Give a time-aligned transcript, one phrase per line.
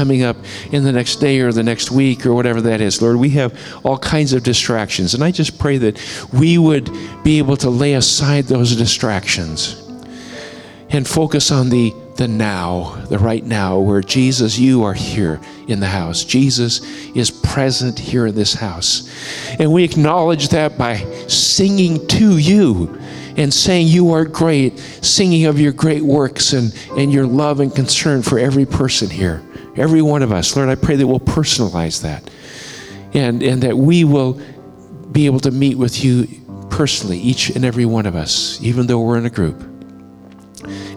[0.00, 0.38] coming up
[0.72, 3.02] in the next day or the next week or whatever that is.
[3.02, 3.52] Lord, we have
[3.84, 5.12] all kinds of distractions.
[5.12, 6.00] And I just pray that
[6.32, 6.90] we would
[7.22, 9.86] be able to lay aside those distractions
[10.88, 15.80] and focus on the the now, the right now, where Jesus, you are here in
[15.80, 16.22] the house.
[16.22, 16.82] Jesus
[17.14, 19.08] is present here in this house.
[19.58, 20.96] And we acknowledge that by
[21.28, 23.00] singing to you
[23.38, 27.74] and saying you are great, singing of your great works and, and your love and
[27.74, 29.42] concern for every person here,
[29.80, 30.54] every one of us.
[30.54, 32.28] Lord, I pray that we'll personalize that
[33.14, 34.40] and, and that we will
[35.10, 36.28] be able to meet with you
[36.70, 39.60] personally, each and every one of us, even though we're in a group.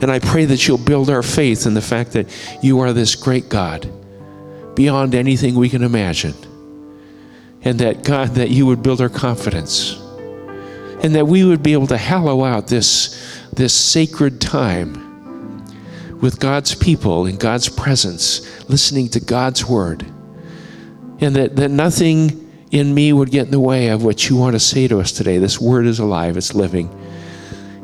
[0.01, 2.27] And I pray that you'll build our faith in the fact that
[2.61, 3.89] you are this great God
[4.75, 6.33] beyond anything we can imagine.
[7.63, 9.95] And that, God, that you would build our confidence.
[11.01, 15.02] And that we would be able to hallow out this, this sacred time
[16.23, 20.05] with God's people in God's presence, listening to God's word.
[21.19, 24.53] And that, that nothing in me would get in the way of what you want
[24.55, 25.37] to say to us today.
[25.37, 26.87] This word is alive, it's living.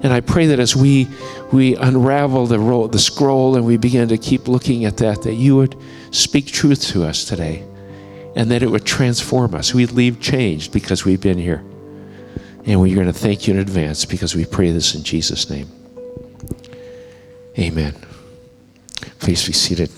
[0.03, 1.09] And I pray that as we
[1.51, 5.33] we unravel the, ro- the scroll and we begin to keep looking at that, that
[5.33, 5.75] you would
[6.11, 7.67] speak truth to us today
[8.37, 9.73] and that it would transform us.
[9.73, 11.61] We'd leave changed because we've been here.
[12.65, 15.69] And we're going to thank you in advance because we pray this in Jesus' name.
[17.57, 18.08] Amen.
[19.19, 19.89] Please be seated.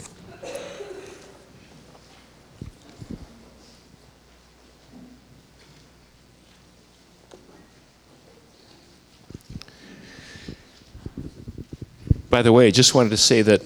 [12.30, 13.62] By the way, I just wanted to say that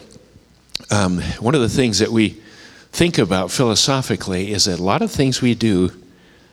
[0.89, 2.41] um, one of the things that we
[2.91, 5.91] think about philosophically is that a lot of things we do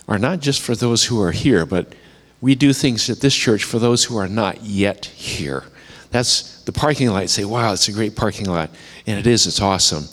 [0.06, 1.94] are not just for those who are here, but
[2.40, 5.64] we do things at this church for those who are not yet here.
[6.10, 7.28] That's the parking lot.
[7.30, 8.70] Say, wow, it's a great parking lot.
[9.06, 10.04] And it is, it's awesome.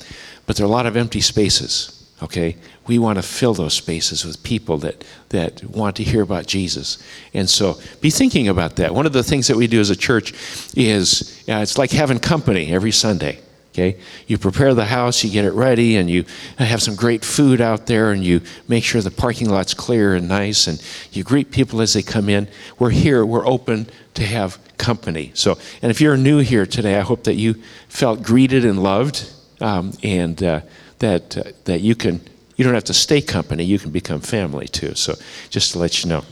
[0.46, 2.56] But there are a lot of empty spaces okay
[2.88, 7.02] we want to fill those spaces with people that that want to hear about jesus
[7.34, 9.96] and so be thinking about that one of the things that we do as a
[9.96, 10.34] church
[10.76, 13.40] is uh, it's like having company every sunday
[13.80, 16.26] okay you prepare the house you get it ready and you
[16.58, 20.28] have some great food out there and you make sure the parking lot's clear and
[20.28, 22.48] nice and you greet people as they come in
[22.78, 27.02] we're here we're open to have company so and if you're new here today i
[27.02, 27.54] hope that you
[27.88, 29.32] felt greeted and loved
[29.62, 30.62] um, and uh,
[31.00, 32.22] that, uh, that you can,
[32.56, 34.96] you don't have to stay company, you can become family too.
[34.96, 35.16] So
[35.50, 36.24] just to let you know.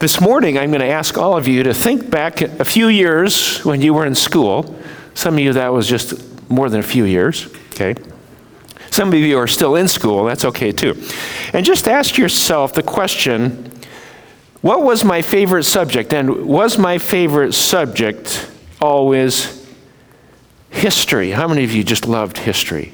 [0.00, 3.64] This morning, I'm going to ask all of you to think back a few years
[3.64, 4.78] when you were in school.
[5.14, 6.14] Some of you, that was just
[6.48, 7.96] more than a few years, okay?
[8.92, 10.94] Some of you are still in school, that's okay too.
[11.52, 13.72] And just ask yourself the question
[14.60, 16.14] what was my favorite subject?
[16.14, 18.48] And was my favorite subject
[18.80, 19.66] always
[20.70, 21.32] history?
[21.32, 22.92] How many of you just loved history?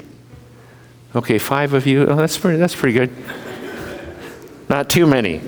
[1.15, 2.07] Okay, five of you.
[2.07, 3.11] Oh, that's pretty, that's pretty good.
[4.69, 5.41] Not too many.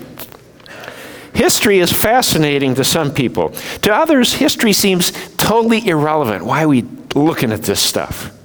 [1.38, 3.50] History is fascinating to some people.
[3.82, 6.44] To others, history seems totally irrelevant.
[6.44, 6.82] Why are we
[7.14, 8.36] looking at this stuff?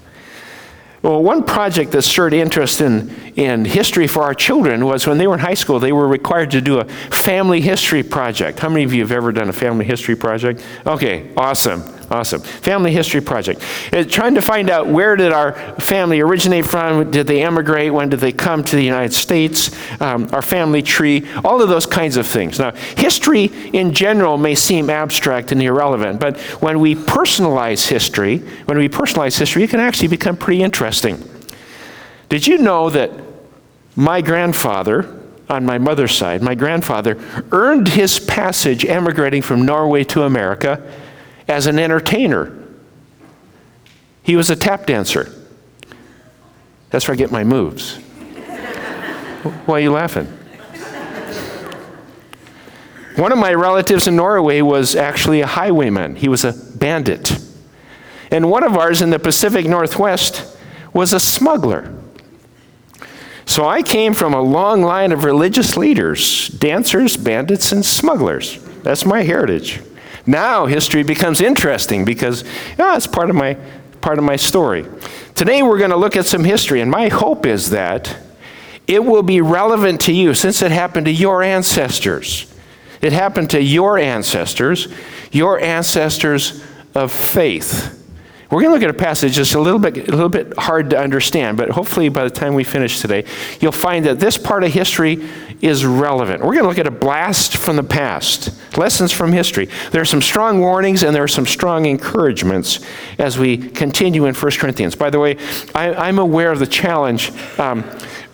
[1.01, 5.25] Well, one project that stirred interest in, in history for our children was when they
[5.25, 8.59] were in high school, they were required to do a family history project.
[8.59, 10.63] How many of you have ever done a family history project?
[10.85, 11.81] Okay, awesome.
[12.13, 12.41] Awesome.
[12.41, 13.59] Family history project.
[13.91, 17.09] Uh, trying to find out where did our family originate from?
[17.09, 17.91] Did they emigrate?
[17.91, 19.75] When did they come to the United States?
[19.99, 22.59] Um, our family tree, all of those kinds of things.
[22.59, 28.77] Now, history in general may seem abstract and irrelevant, but when we personalize history, when
[28.77, 31.17] we personalize history, it can actually become pretty interesting.
[32.29, 33.09] Did you know that
[33.95, 35.19] my grandfather,
[35.49, 37.17] on my mother's side, my grandfather,
[37.51, 40.79] earned his passage emigrating from Norway to America
[41.47, 42.57] as an entertainer.
[44.23, 45.31] He was a tap dancer.
[46.89, 47.95] That's where I get my moves.
[49.65, 50.25] Why are you laughing?
[53.15, 56.15] One of my relatives in Norway was actually a highwayman.
[56.15, 57.37] He was a bandit.
[58.31, 60.57] And one of ours in the Pacific Northwest
[60.93, 61.93] was a smuggler.
[63.45, 68.63] So I came from a long line of religious leaders, dancers, bandits, and smugglers.
[68.81, 69.81] That's my heritage.
[70.25, 72.43] Now history becomes interesting because
[72.79, 73.57] oh, it's part of my
[74.01, 74.85] part of my story.
[75.35, 78.17] Today we're going to look at some history, and my hope is that
[78.85, 82.53] it will be relevant to you since it happened to your ancestors.
[83.01, 84.87] It happened to your ancestors,
[85.31, 88.02] your ancestors of faith.
[88.53, 90.91] We're going to look at a passage that's a little bit, a little bit hard
[90.91, 93.25] to understand, but hopefully by the time we finish today,
[93.59, 95.27] you'll find that this part of history
[95.61, 96.41] is relevant.
[96.41, 99.69] We're going to look at a blast from the past, lessons from history.
[99.89, 102.79] There are some strong warnings and there are some strong encouragements
[103.17, 104.93] as we continue in 1 Corinthians.
[104.93, 105.37] By the way,
[105.73, 107.31] I, am aware of the challenge.
[107.57, 107.83] Um,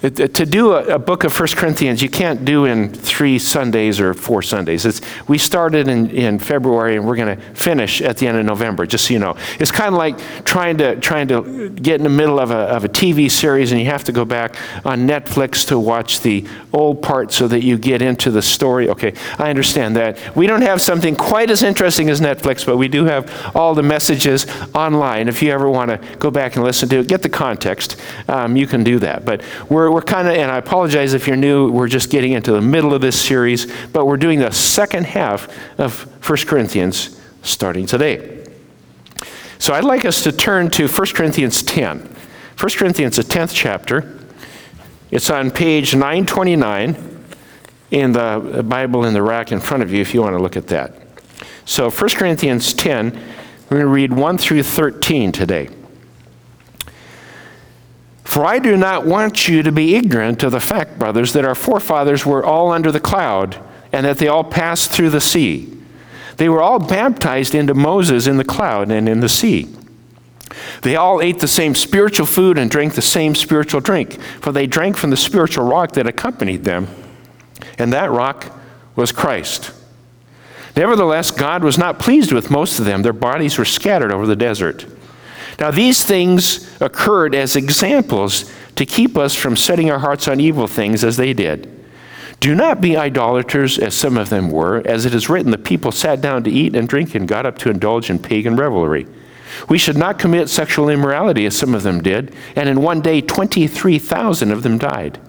[0.01, 4.13] to do a, a, book of First Corinthians, you can't do in three Sundays or
[4.13, 4.86] four Sundays.
[4.86, 8.46] It's, we started in, in February and we're going to finish at the end of
[8.46, 9.36] November, just so you know.
[9.60, 12.86] It's kind of like trying to, trying to get in the middle of a, of
[12.86, 14.56] a TV series and you have to go back
[14.86, 18.88] on Netflix to watch the old part so that you get into the story.
[18.90, 20.34] Okay, I understand that.
[20.34, 23.84] We don't have something quite as interesting as Netflix, but we do have all the
[23.84, 25.28] messages online.
[25.28, 27.98] If you ever want to go back and listen to it, get the context,
[28.30, 29.25] um, you can do that.
[29.25, 32.51] But we're we're, kind of, and I apologize if you're new, we're just getting into
[32.51, 35.47] the middle of this series, but we're doing the second half
[35.80, 38.45] of 1 Corinthians starting today.
[39.57, 42.00] So I'd like us to turn to 1 Corinthians 10.
[42.00, 44.19] 1 Corinthians, the 10th chapter.
[45.12, 47.25] It's on page 929
[47.91, 50.57] in the Bible in the rack in front of you if you want to look
[50.57, 50.94] at that.
[51.65, 53.12] So 1 Corinthians 10,
[53.69, 55.69] we're going to read 1 through 13 today.
[58.29, 61.55] For I do not want you to be ignorant of the fact, brothers, that our
[61.55, 63.57] forefathers were all under the cloud,
[63.91, 65.75] and that they all passed through the sea.
[66.37, 69.67] They were all baptized into Moses in the cloud and in the sea.
[70.83, 74.67] They all ate the same spiritual food and drank the same spiritual drink, for they
[74.67, 76.87] drank from the spiritual rock that accompanied them,
[77.79, 78.55] and that rock
[78.95, 79.71] was Christ.
[80.75, 83.01] Nevertheless, God was not pleased with most of them.
[83.01, 84.85] Their bodies were scattered over the desert.
[85.59, 90.67] Now, these things occurred as examples to keep us from setting our hearts on evil
[90.67, 91.75] things as they did.
[92.39, 94.81] Do not be idolaters as some of them were.
[94.88, 97.57] As it is written, the people sat down to eat and drink and got up
[97.59, 99.06] to indulge in pagan revelry.
[99.67, 103.19] We should not commit sexual immorality as some of them did, and in one day
[103.19, 105.19] 23,000 of them died.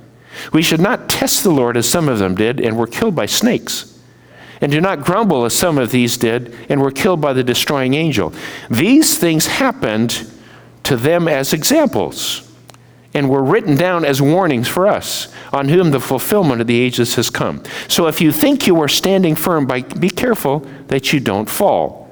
[0.52, 3.26] We should not test the Lord as some of them did and were killed by
[3.26, 3.89] snakes.
[4.60, 7.94] And do not grumble as some of these did and were killed by the destroying
[7.94, 8.32] angel.
[8.70, 10.30] These things happened
[10.84, 12.46] to them as examples
[13.14, 17.16] and were written down as warnings for us, on whom the fulfillment of the ages
[17.16, 17.62] has come.
[17.88, 22.08] So if you think you are standing firm, be careful that you don't fall.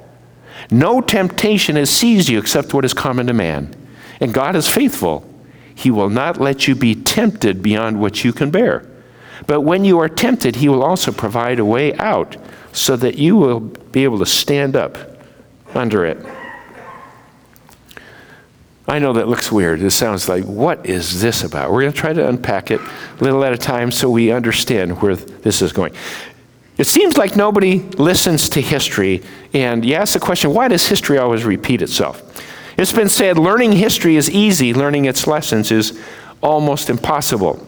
[0.70, 3.74] No temptation has seized you except what is common to man.
[4.20, 5.24] And God is faithful.
[5.72, 8.84] He will not let you be tempted beyond what you can bear.
[9.48, 12.36] But when you are tempted, He will also provide a way out
[12.72, 14.96] so that you will be able to stand up
[15.74, 16.24] under it.
[18.86, 19.82] I know that looks weird.
[19.82, 21.72] It sounds like, what is this about?
[21.72, 25.02] We're going to try to unpack it a little at a time so we understand
[25.02, 25.94] where this is going.
[26.76, 29.22] It seems like nobody listens to history,
[29.52, 32.22] and you ask the question, why does history always repeat itself?
[32.78, 35.98] It's been said learning history is easy, learning its lessons is
[36.42, 37.66] almost impossible.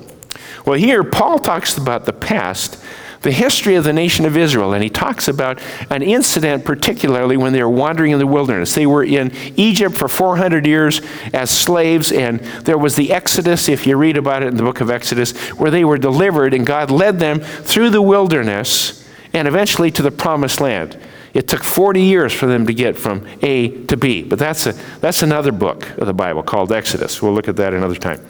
[0.64, 2.82] Well, here, Paul talks about the past,
[3.23, 5.61] the history of the nation of Israel, and he talks about
[5.91, 8.75] an incident, particularly when they were wandering in the wilderness.
[8.75, 11.02] They were in Egypt for 400 years
[11.32, 14.81] as slaves, and there was the Exodus, if you read about it in the book
[14.81, 19.91] of Exodus, where they were delivered, and God led them through the wilderness and eventually
[19.91, 20.99] to the promised land.
[21.32, 24.73] It took 40 years for them to get from A to B, but that's, a,
[25.00, 27.23] that's another book of the Bible called Exodus.
[27.23, 28.25] We'll look at that another time.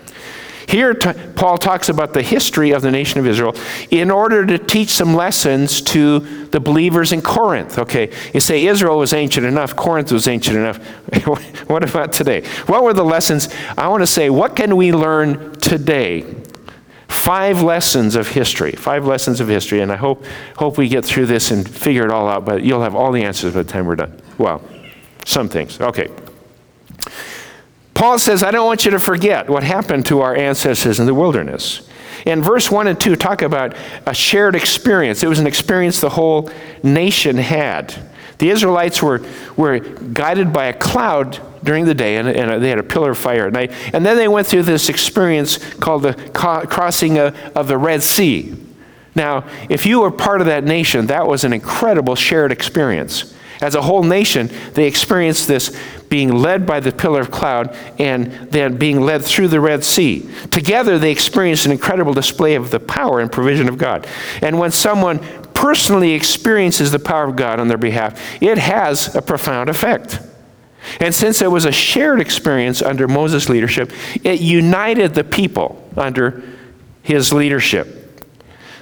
[0.70, 3.56] Here, t- Paul talks about the history of the nation of Israel
[3.90, 7.76] in order to teach some lessons to the believers in Corinth.
[7.76, 10.76] Okay, you say Israel was ancient enough, Corinth was ancient enough.
[11.68, 12.42] what about today?
[12.66, 13.48] What were the lessons?
[13.76, 16.24] I want to say, what can we learn today?
[17.08, 20.24] Five lessons of history, five lessons of history, and I hope,
[20.56, 23.24] hope we get through this and figure it all out, but you'll have all the
[23.24, 24.22] answers by the time we're done.
[24.38, 24.62] Well,
[25.24, 25.80] some things.
[25.80, 26.08] Okay.
[28.00, 31.12] Paul says, I don't want you to forget what happened to our ancestors in the
[31.12, 31.86] wilderness.
[32.24, 33.76] In verse 1 and 2, talk about
[34.06, 35.22] a shared experience.
[35.22, 36.50] It was an experience the whole
[36.82, 37.94] nation had.
[38.38, 39.20] The Israelites were,
[39.54, 43.18] were guided by a cloud during the day, and, and, they had a pillar of
[43.18, 43.70] fire at night.
[43.92, 48.56] And then they went through this experience called the crossing of, of the Red Sea.
[49.14, 53.34] Now, if you were part of that nation, that was an incredible shared experience.
[53.60, 55.76] As a whole nation, they experienced this
[56.10, 60.28] being led by the pillar of cloud and then being led through the Red Sea.
[60.50, 64.06] Together, they experienced an incredible display of the power and provision of God.
[64.42, 65.20] And when someone
[65.54, 70.20] personally experiences the power of God on their behalf, it has a profound effect.
[70.98, 73.92] And since it was a shared experience under Moses' leadership,
[74.24, 76.42] it united the people under
[77.02, 77.99] his leadership.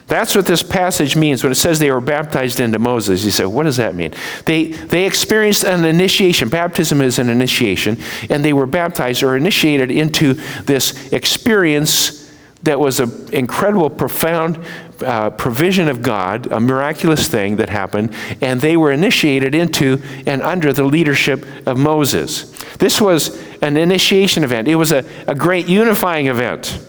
[0.08, 3.24] That's what this passage means when it says they were baptized into Moses.
[3.26, 4.14] You say, what does that mean?
[4.46, 6.48] They, they experienced an initiation.
[6.48, 7.98] Baptism is an initiation,
[8.30, 10.34] and they were baptized or initiated into
[10.64, 12.26] this experience
[12.62, 14.64] that was an incredible, profound
[15.04, 20.42] uh, provision of God, a miraculous thing that happened, and they were initiated into and
[20.42, 22.50] under the leadership of Moses.
[22.78, 26.80] This was an initiation event, it was a, a great unifying event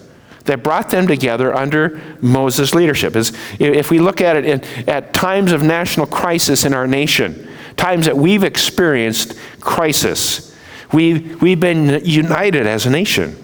[0.44, 3.16] that brought them together under Moses' leadership.
[3.16, 7.48] As, if we look at it in, at times of national crisis in our nation,
[7.76, 10.56] times that we've experienced crisis,
[10.92, 13.36] we've, we've been united as a nation.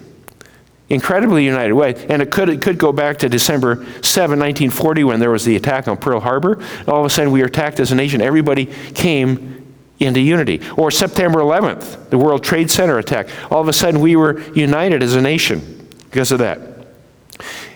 [0.89, 1.95] Incredibly united way.
[2.07, 5.57] And it could, it could go back to December 7, 1940, when there was the
[5.57, 6.63] attack on Pearl Harbor.
[6.87, 8.21] All of a sudden, we were attacked as a nation.
[8.21, 10.61] Everybody came into unity.
[10.77, 13.27] Or September 11th, the World Trade Center attack.
[13.51, 16.76] All of a sudden, we were united as a nation because of that.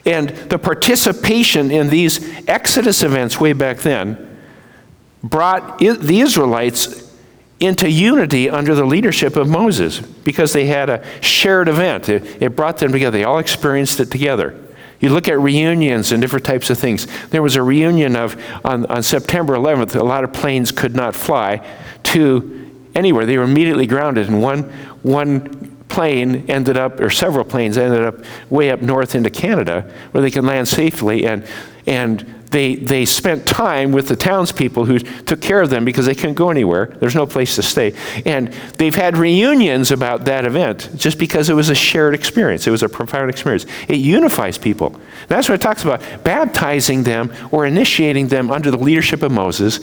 [0.06, 4.40] And the participation in these Exodus events way back then
[5.24, 7.10] brought the Israelites
[7.60, 12.10] into unity under the leadership of Moses because they had a shared event.
[12.10, 13.20] It, it, brought them together.
[13.20, 14.60] They all experienced it together.
[15.00, 17.08] You look at reunions and different types of things.
[17.30, 21.16] There was a reunion of, on, on September 11th, a lot of planes could not
[21.16, 21.66] fly
[22.04, 23.26] to anywhere.
[23.28, 24.64] They were immediately grounded, and one,
[25.04, 28.16] one plane ended up, or several planes ended up
[28.50, 31.28] way up north into Canada where they could land safely.
[31.28, 31.46] And,
[31.86, 32.22] and
[32.52, 36.36] they, they spent time with the townspeople who took care of them because they couldn't
[36.36, 36.86] go anywhere.
[37.00, 37.94] There's no place to stay.
[38.26, 42.68] And they've had reunions about that event just because it was a shared experience.
[42.68, 43.66] It was a profound experience.
[43.88, 45.00] It unifies people.
[45.28, 49.80] That's what it talks about baptizing them or initiating them under the leadership of Moses.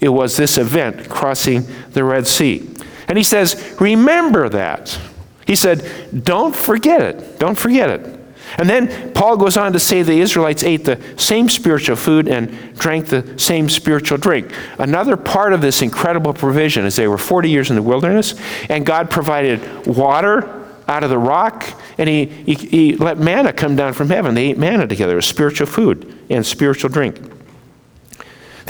[0.00, 2.68] It was this event crossing the Red Sea.
[3.08, 4.98] And he says, Remember that.
[5.50, 5.84] He said,
[6.22, 7.40] Don't forget it.
[7.40, 8.20] Don't forget it.
[8.56, 12.56] And then Paul goes on to say the Israelites ate the same spiritual food and
[12.78, 14.52] drank the same spiritual drink.
[14.78, 18.36] Another part of this incredible provision is they were 40 years in the wilderness,
[18.68, 21.66] and God provided water out of the rock,
[21.98, 24.36] and he, he, he let manna come down from heaven.
[24.36, 27.18] They ate manna together, spiritual food and spiritual drink.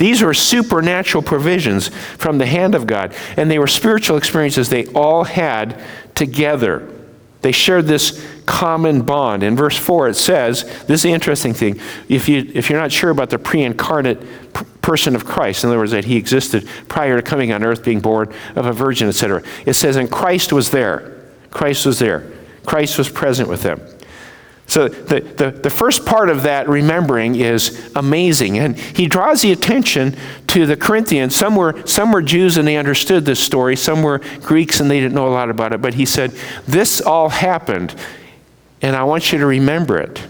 [0.01, 4.87] These were supernatural provisions from the hand of God, and they were spiritual experiences they
[4.87, 5.79] all had
[6.15, 6.91] together.
[7.43, 9.43] They shared this common bond.
[9.43, 11.79] In verse 4, it says this is the interesting thing.
[12.09, 14.19] If, you, if you're not sure about the pre incarnate
[14.55, 17.83] p- person of Christ, in other words, that he existed prior to coming on earth,
[17.83, 21.15] being born of a virgin, etc., it says, and Christ was there.
[21.51, 22.27] Christ was there.
[22.65, 23.79] Christ was present with them.
[24.71, 28.57] So the, the, the, first part of that remembering is amazing.
[28.57, 30.15] And he draws the attention
[30.47, 31.35] to the Corinthians.
[31.35, 35.01] Some were, some were Jews and they understood this story, some were Greeks and they
[35.01, 35.81] didn't know a lot about it.
[35.81, 36.31] But he said,
[36.69, 37.93] This all happened,
[38.81, 40.25] and I want you to remember it.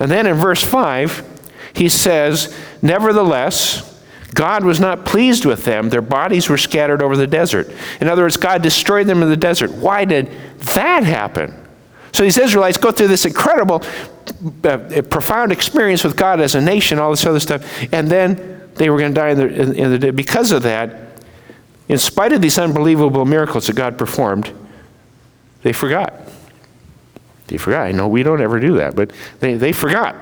[0.00, 4.02] And then in verse 5, he says, Nevertheless,
[4.34, 5.90] God was not pleased with them.
[5.90, 7.72] Their bodies were scattered over the desert.
[8.00, 9.70] In other words, God destroyed them in the desert.
[9.70, 10.32] Why did
[10.74, 11.67] that happen?
[12.18, 13.80] So these Israelites go through this incredible,
[14.64, 18.90] uh, profound experience with God as a nation, all this other stuff, and then they
[18.90, 20.10] were going to die in the, in, in the day.
[20.10, 21.22] Because of that,
[21.88, 24.52] in spite of these unbelievable miracles that God performed,
[25.62, 26.12] they forgot.
[27.46, 27.86] They forgot.
[27.86, 30.16] I know we don't ever do that, but they, they forgot.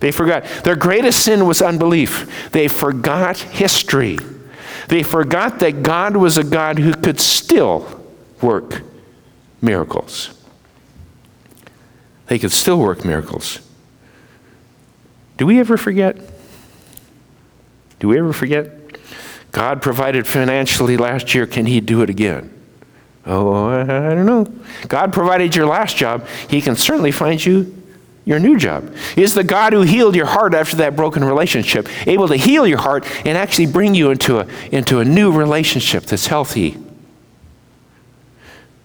[0.00, 0.44] They forgot.
[0.64, 2.50] Their greatest sin was unbelief.
[2.52, 4.18] They forgot history.
[4.88, 8.04] They forgot that God was a God who could still
[8.42, 8.82] work
[9.62, 10.36] miracles
[12.30, 13.58] they could still work miracles.
[15.36, 16.16] Do we ever forget?
[17.98, 18.70] Do we ever forget?
[19.50, 21.44] God provided financially last year.
[21.48, 22.54] Can He do it again?
[23.26, 24.44] Oh, I don't know.
[24.86, 26.24] God provided your last job.
[26.48, 27.76] He can certainly find you
[28.24, 28.94] your new job.
[29.16, 32.78] Is the God who healed your heart after that broken relationship able to heal your
[32.78, 36.76] heart and actually bring you into a, into a new relationship that's healthy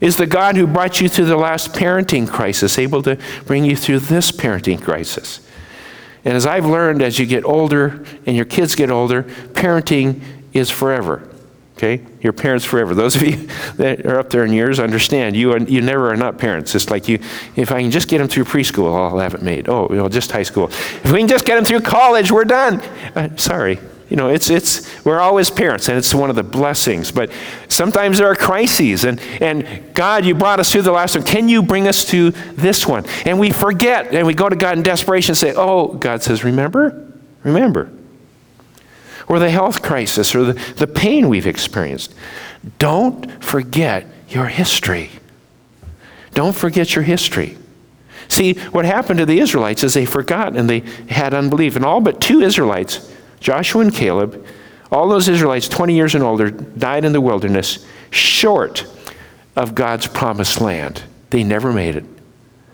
[0.02, 3.76] is the God who brought you through the last parenting crisis able to bring you
[3.76, 5.40] through this parenting crisis?
[6.26, 10.22] And as I've learned as you get older and your kids get older, parenting
[10.54, 11.28] is forever.
[11.78, 12.04] Okay?
[12.22, 12.96] You're parents forever.
[12.96, 13.36] Those of you
[13.76, 16.74] that are up there in years understand you, are, you never are not parents.
[16.74, 17.20] It's like you,
[17.56, 19.70] if I can just get them through preschool, I'll have it made.
[19.70, 20.66] Oh, you know, just high school.
[20.68, 22.82] If we can just get them through college, we're done.
[23.16, 23.80] Uh, sorry.
[24.10, 27.12] You know, it's, it's, we're always parents, and it's one of the blessings.
[27.12, 27.32] But
[27.68, 31.26] sometimes there are crises, and, and God, you brought us through the last one.
[31.26, 33.06] Can you bring us to this one?
[33.26, 36.44] And we forget, and we go to God in desperation and say, Oh, God says,
[36.44, 37.12] Remember?
[37.44, 37.92] Remember.
[39.28, 42.14] Or the health crisis, or the, the pain we've experienced.
[42.78, 45.10] Don't forget your history.
[46.34, 47.58] Don't forget your history.
[48.28, 51.76] See, what happened to the Israelites is they forgot and they had unbelief.
[51.76, 53.12] And all but two Israelites,
[53.46, 54.44] Joshua and Caleb,
[54.92, 58.88] all those Israelites 20 years and older, died in the wilderness short
[59.56, 61.04] of God's promised land.
[61.30, 62.06] They never made it.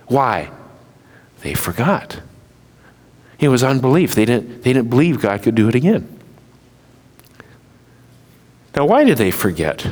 [0.07, 0.49] Why?
[1.41, 2.21] They forgot.
[3.37, 4.15] It was unbelief.
[4.15, 6.07] They didn't, they didn't believe God could do it again.
[8.73, 9.85] Now, why did they forget?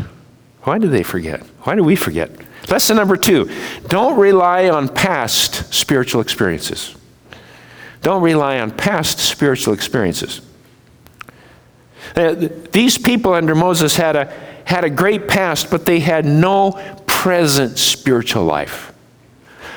[0.61, 1.41] Why did they forget?
[1.63, 2.31] Why do we forget?
[2.69, 3.51] Lesson number two
[3.89, 6.95] don't rely on past spiritual experiences.
[8.01, 10.39] Don't rely on past spiritual experiences.
[12.15, 14.25] Uh, these people under Moses had a,
[14.65, 16.71] had a great past, but they had no
[17.07, 18.93] present spiritual life.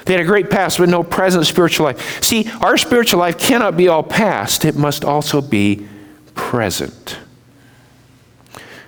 [0.04, 2.22] They had a great past, but no present spiritual life.
[2.22, 5.86] See, our spiritual life cannot be all past, it must also be
[6.34, 7.18] present.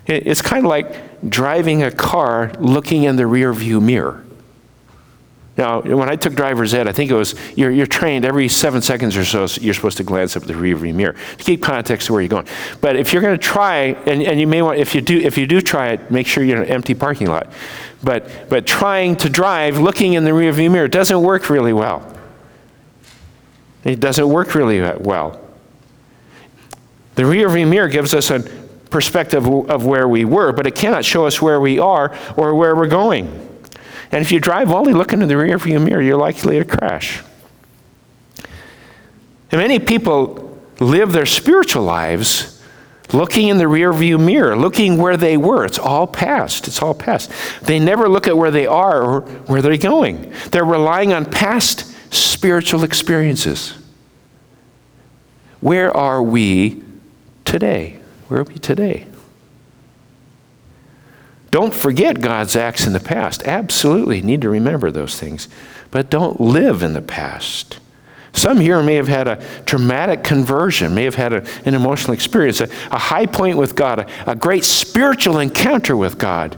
[0.07, 4.24] It's kind of like driving a car looking in the rear view mirror.
[5.57, 8.83] Now, when I took driver's ed, I think it was you're, you're trained every seven
[8.83, 12.09] seconds or so, you're supposed to glance up at the rearview mirror to keep context
[12.09, 12.49] of where you're going.
[12.81, 15.39] But if you're going to try, and, and you may want, if you do, if
[15.39, 17.53] you do try it, make sure you're in an empty parking lot.
[18.03, 22.13] But but trying to drive looking in the rearview mirror doesn't work really well.
[23.85, 25.41] It doesn't work really well.
[27.15, 28.41] The rearview mirror gives us a
[28.91, 32.75] perspective of where we were, but it cannot show us where we are or where
[32.75, 33.54] we're going.
[34.15, 37.21] And if you drive only looking in the rearview mirror, you're likely to crash.
[39.51, 42.63] And many people live their spiritual lives
[43.13, 45.65] looking in the rearview mirror, looking where they were.
[45.65, 46.69] It's all past.
[46.69, 47.33] It's all past.
[47.63, 50.33] They never look at where they are or where they're going.
[50.53, 53.75] They're relying on past spiritual experiences.
[55.61, 56.85] Where are we
[57.45, 57.99] today?
[58.29, 59.09] Where are we today?
[61.55, 63.45] Don't forget God's acts in the past.
[63.45, 65.47] Absolutely need to remember those things.
[65.93, 67.79] But don't live in the past.
[68.33, 72.61] Some here may have had a dramatic conversion, may have had a, an emotional experience,
[72.61, 76.57] a, a, high point with God, a, a great spiritual encounter with God.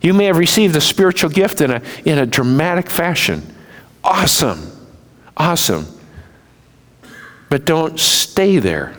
[0.00, 3.42] You may have received a spiritual gift in a, in a dramatic fashion.
[4.02, 4.72] Awesome.
[5.36, 5.86] Awesome.
[7.50, 8.96] But don't stay there.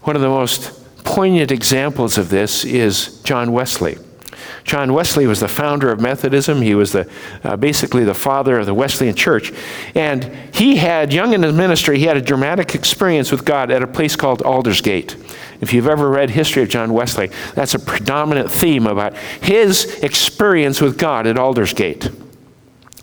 [0.00, 3.98] One of the most poignant examples of this is John Wesley.
[4.64, 6.62] John Wesley was the founder of Methodism.
[6.62, 7.10] He was the,
[7.42, 9.52] uh, basically the father of the Wesleyan Church.
[9.94, 10.24] And
[10.54, 13.86] he had, young in his ministry, he had a dramatic experience with God at a
[13.86, 15.16] place called Aldersgate.
[15.60, 20.80] If you've ever read history of John Wesley, that's a predominant theme about his experience
[20.80, 22.10] with God at Aldersgate.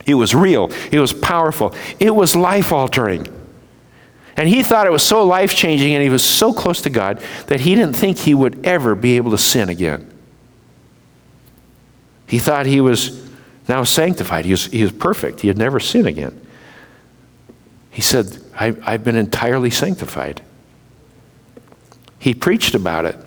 [0.05, 3.27] It was real, it was powerful, it was life altering.
[4.39, 7.21] And he thought it was so life changing and he was so close to God
[7.47, 10.09] that he didn't think he would ever be able to sin again.
[12.25, 13.29] He thought he was
[13.67, 14.45] now sanctified.
[14.45, 15.41] He was, he was perfect.
[15.41, 16.39] He had never sinned again.
[17.91, 20.41] He said, I, I've been entirely sanctified.
[22.17, 23.17] He preached about it.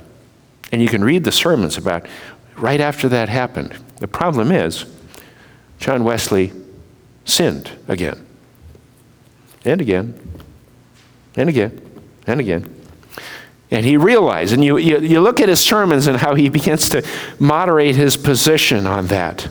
[0.72, 2.06] And you can read the sermons about
[2.56, 3.76] right after that happened.
[3.98, 4.86] The problem is,
[5.78, 6.52] John Wesley
[7.26, 8.26] sinned again
[9.66, 10.31] and again
[11.36, 11.80] and again
[12.26, 12.82] and again.
[13.70, 16.90] And he realized, and you, you, you, look at his sermons and how he begins
[16.90, 17.06] to
[17.38, 19.48] moderate his position on that,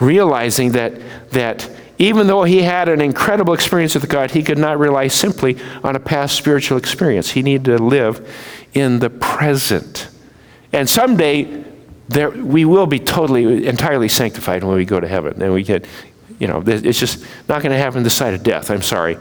[0.00, 4.78] realizing that, that even though he had an incredible experience with God, he could not
[4.78, 7.30] rely simply on a past spiritual experience.
[7.30, 8.26] He needed to live
[8.72, 10.08] in the present.
[10.72, 11.64] And someday,
[12.08, 15.42] there, we will be totally, entirely sanctified when we go to heaven.
[15.42, 15.86] And we get,
[16.38, 18.70] you know, it's just not going to happen the side of death.
[18.70, 19.18] I'm sorry.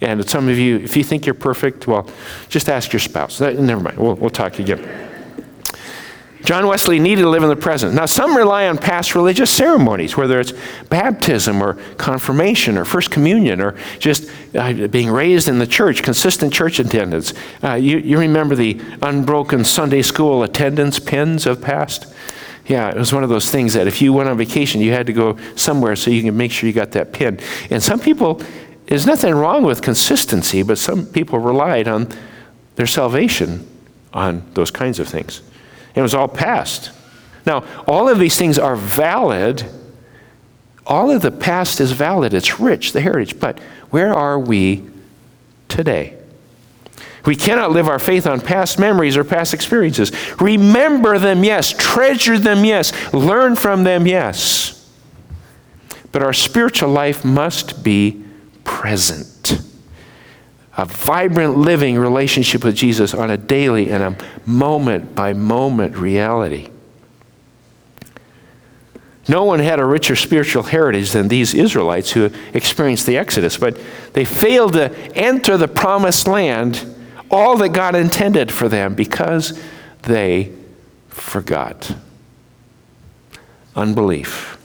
[0.00, 2.08] And some of you, if you think you're perfect, well,
[2.48, 3.40] just ask your spouse.
[3.40, 5.08] Never mind, we'll, we'll talk again.
[6.44, 7.94] John Wesley needed to live in the present.
[7.94, 10.52] Now, some rely on past religious ceremonies, whether it's
[10.88, 16.52] baptism or confirmation or first communion or just uh, being raised in the church, consistent
[16.52, 17.34] church attendance.
[17.62, 22.06] Uh, you, you remember the unbroken Sunday school attendance pins of past?
[22.66, 25.06] Yeah, it was one of those things that if you went on vacation, you had
[25.06, 27.38] to go somewhere so you can make sure you got that pin.
[27.68, 28.40] And some people
[28.90, 32.08] there's nothing wrong with consistency, but some people relied on
[32.74, 33.64] their salvation
[34.12, 35.42] on those kinds of things.
[35.94, 36.90] It was all past.
[37.46, 39.64] Now, all of these things are valid.
[40.88, 42.34] All of the past is valid.
[42.34, 43.38] It's rich, the heritage.
[43.38, 44.90] But where are we
[45.68, 46.18] today?
[47.24, 50.10] We cannot live our faith on past memories or past experiences.
[50.40, 51.72] Remember them, yes.
[51.78, 52.92] Treasure them, yes.
[53.14, 54.90] Learn from them, yes.
[56.10, 58.24] But our spiritual life must be
[58.64, 59.60] present.
[60.76, 66.70] A vibrant, living relationship with Jesus on a daily and a moment by moment reality.
[69.28, 73.78] No one had a richer spiritual heritage than these Israelites who experienced the Exodus, but
[74.12, 76.84] they failed to enter the promised land,
[77.30, 79.60] all that God intended for them, because
[80.02, 80.52] they
[81.08, 81.94] forgot.
[83.76, 84.59] Unbelief.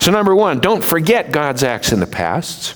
[0.00, 2.74] So, number one, don't forget God's acts in the past.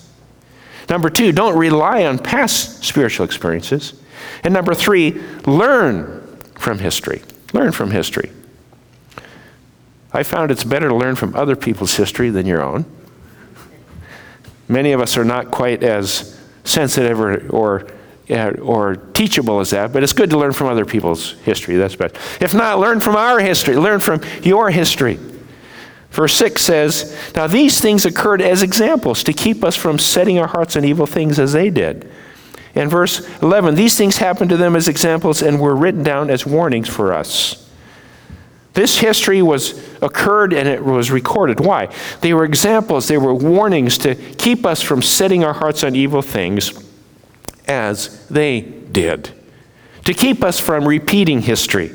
[0.89, 3.95] Number two, don't rely on past spiritual experiences.
[4.43, 5.13] And number three,
[5.47, 7.23] learn from history.
[7.55, 8.31] Learn from history.
[10.13, 12.85] I found it's better to learn from other people's history than your own.
[14.69, 17.87] Many of us are not quite as sensitive or, or,
[18.31, 21.77] uh, or teachable as that, but it's good to learn from other people's history.
[21.77, 22.19] That's better.
[22.41, 25.19] If not, learn from our history, learn from your history.
[26.15, 30.47] Verse 6 says, Now these things occurred as examples to keep us from setting our
[30.47, 32.09] hearts on evil things as they did.
[32.77, 36.47] And verse 11, these things happened to them as examples and were written down as
[36.47, 37.69] warnings for us.
[38.75, 41.59] This history was occurred and it was recorded.
[41.59, 41.93] Why?
[42.21, 46.23] They were examples, they were warnings to keep us from setting our hearts on evil
[46.23, 46.73] things
[47.67, 49.31] as they did.
[50.05, 51.91] To keep us from repeating history.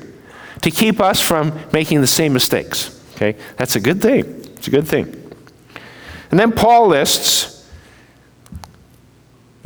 [0.63, 2.98] To keep us from making the same mistakes.
[3.19, 3.37] Okay?
[3.57, 4.25] That's a good thing.
[4.55, 5.05] It's a good thing.
[6.31, 7.67] And then Paul lists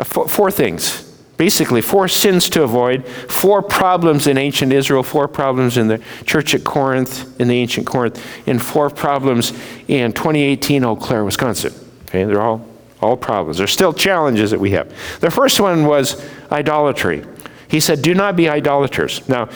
[0.03, 5.87] four things basically four sins to avoid, four problems in ancient Israel, four problems in
[5.87, 9.51] the church at Corinth, in the ancient Corinth, and four problems
[9.87, 11.73] in 2018 Eau Claire, Wisconsin.
[12.03, 12.65] Okay, they're all,
[13.01, 13.57] all problems.
[13.57, 14.93] There's still challenges that we have.
[15.19, 17.25] The first one was idolatry.
[17.67, 19.27] He said, Do not be idolaters.
[19.27, 19.49] Now,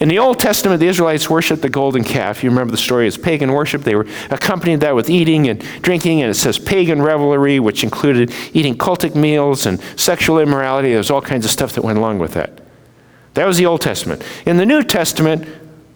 [0.00, 2.42] in the Old Testament, the Israelites worshiped the golden calf.
[2.42, 3.82] You remember the story It's pagan worship.
[3.82, 8.32] They were accompanied that with eating and drinking, and it says pagan revelry, which included
[8.54, 10.88] eating cultic meals and sexual immorality.
[10.88, 12.62] There was all kinds of stuff that went along with that.
[13.34, 14.24] That was the Old Testament.
[14.46, 15.46] In the New Testament,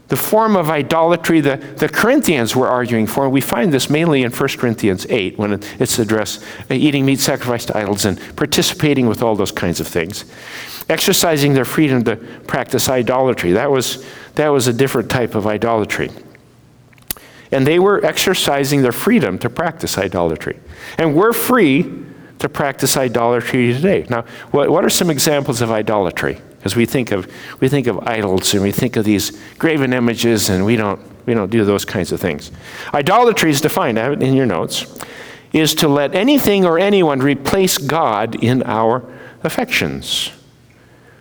[0.09, 4.31] the form of idolatry the, the Corinthians were arguing for, we find this mainly in
[4.31, 9.23] 1 Corinthians 8 when it's addressed uh, eating meat sacrificed to idols and participating with
[9.23, 10.27] all those kinds of things
[10.89, 12.17] exercising their freedom to
[12.47, 13.53] practice idolatry.
[13.53, 16.11] That was, that was a different type of idolatry.
[17.51, 20.59] And they were exercising their freedom to practice idolatry.
[20.99, 21.91] And we're free
[22.41, 24.07] to practice idolatry today.
[24.11, 26.41] Now, what, what are some examples of idolatry?
[26.59, 30.49] Because we think of we think of idols and we think of these graven images,
[30.49, 32.51] and we don't we don't do those kinds of things.
[32.93, 33.99] Idolatry is defined.
[33.99, 34.87] I have it in your notes.
[35.53, 39.05] Is to let anything or anyone replace God in our
[39.43, 40.33] affections.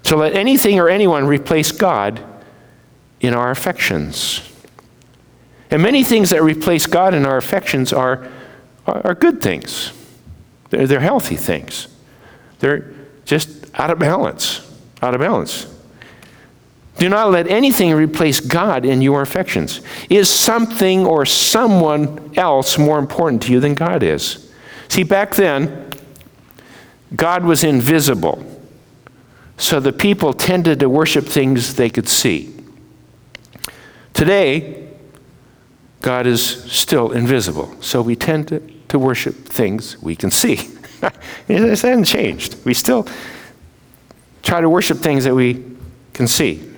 [0.04, 2.24] To let anything or anyone replace God
[3.22, 4.42] in our affections.
[5.72, 8.30] And many things that replace God in our affections are,
[8.86, 9.92] are, good things.
[10.70, 11.88] They're, they're healthy things.
[12.60, 12.94] They're
[13.26, 14.70] just out of balance.
[15.02, 15.66] Out of balance.
[16.98, 19.82] Do not let anything replace God in your affections.
[20.10, 24.52] Is something or someone else more important to you than God is?
[24.90, 25.90] See, back then,
[27.16, 28.46] God was invisible.
[29.58, 32.54] So the people tended to worship things they could see.
[34.14, 34.88] Today,
[36.02, 37.76] God is still invisible.
[37.82, 40.70] So we tend to, to worship things we can see.
[41.48, 42.64] it hasn't changed.
[42.66, 43.08] We still
[44.42, 45.64] try to worship things that we
[46.14, 46.70] can see.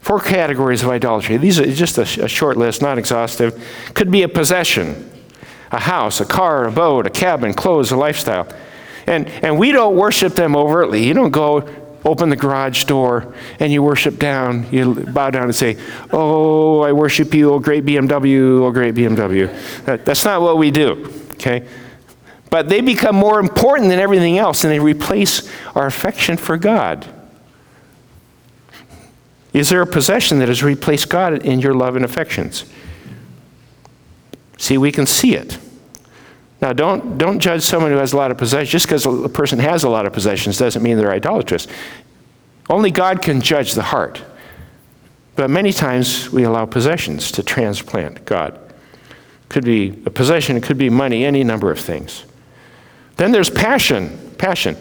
[0.00, 1.36] Four categories of idolatry.
[1.36, 3.60] These are just a, a short list, not exhaustive.
[3.94, 5.10] Could be a possession,
[5.72, 8.46] a house, a car, a boat, a cabin, clothes, a lifestyle.
[9.06, 11.06] And, and we don't worship them overtly.
[11.06, 11.68] You don't go
[12.04, 14.66] open the garage door and you worship down.
[14.72, 15.76] You bow down and say,
[16.12, 19.84] Oh, I worship you, oh great BMW, oh great BMW.
[19.84, 21.66] That, that's not what we do, okay?
[22.48, 27.06] But they become more important than everything else and they replace our affection for God.
[29.52, 32.64] Is there a possession that has replaced God in your love and affections?
[34.58, 35.58] See, we can see it.
[36.60, 38.70] Now, don't, don't judge someone who has a lot of possessions.
[38.70, 41.66] Just because a person has a lot of possessions doesn't mean they're idolatrous.
[42.70, 44.22] Only God can judge the heart.
[45.36, 48.58] But many times we allow possessions to transplant God.
[49.50, 52.24] Could be a possession, it could be money, any number of things.
[53.16, 54.34] Then there's passion.
[54.38, 54.76] Passion.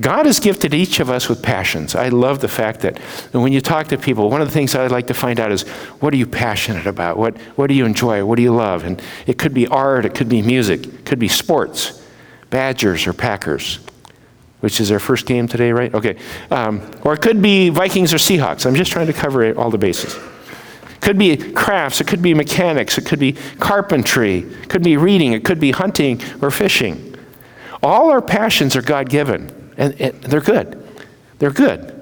[0.00, 1.96] God has gifted each of us with passions.
[1.96, 2.98] I love the fact that
[3.32, 5.62] when you talk to people, one of the things I'd like to find out is
[5.98, 7.16] what are you passionate about?
[7.16, 8.24] What, what do you enjoy?
[8.24, 8.84] What do you love?
[8.84, 12.00] And it could be art, it could be music, it could be sports,
[12.50, 13.80] Badgers or Packers,
[14.60, 15.92] which is our first game today, right?
[15.92, 16.16] Okay.
[16.50, 18.66] Um, or it could be Vikings or Seahawks.
[18.66, 20.14] I'm just trying to cover all the bases.
[20.14, 24.96] It could be crafts, it could be mechanics, it could be carpentry, it could be
[24.96, 27.16] reading, it could be hunting or fishing.
[27.82, 29.57] All our passions are God given.
[29.78, 30.86] And, and they're good.
[31.38, 31.94] They're good.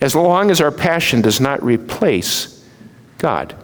[0.00, 2.68] As long as our passion does not replace
[3.18, 3.54] God.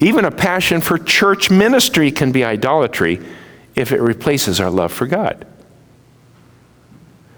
[0.00, 3.20] Even a passion for church ministry can be idolatry
[3.74, 5.46] if it replaces our love for God.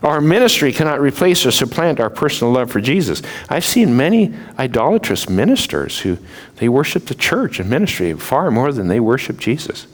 [0.03, 3.23] Our ministry cannot replace or supplant our personal love for Jesus.
[3.49, 6.19] I've seen many idolatrous ministers who
[6.57, 9.87] they worship the church and ministry far more than they worship Jesus.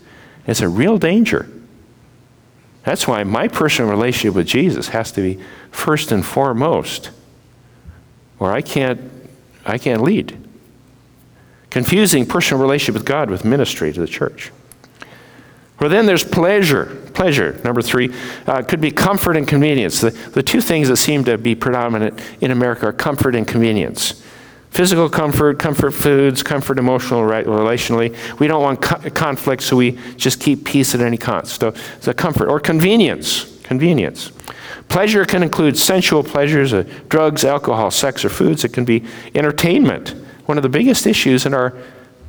[0.47, 1.51] It's a real danger.
[2.89, 5.39] That's why my personal relationship with Jesus has to be
[5.71, 7.11] first and foremost,
[8.39, 8.99] or I can't,
[9.67, 10.43] I can't lead.
[11.69, 14.53] Confusing personal relationship with God with ministry to the church.
[15.79, 16.87] Well, then there's pleasure.
[17.13, 18.11] Pleasure, number three,
[18.47, 20.01] uh, could be comfort and convenience.
[20.01, 24.25] The, the two things that seem to be predominant in America are comfort and convenience.
[24.71, 28.15] Physical comfort, comfort foods, comfort emotional, right, relationally.
[28.39, 31.61] We don't want co- conflict, so we just keep peace at any cost.
[31.61, 33.59] So, so comfort or convenience.
[33.63, 34.31] Convenience.
[34.89, 38.65] Pleasure can include sensual pleasures, uh, drugs, alcohol, sex, or foods.
[38.65, 39.05] It can be
[39.35, 40.11] entertainment.
[40.47, 41.75] One of the biggest issues in our